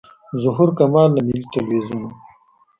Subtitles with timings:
[0.43, 2.11] ظهور کمال له ملي تلویزیون و.